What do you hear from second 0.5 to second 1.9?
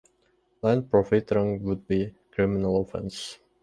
Land profiteering would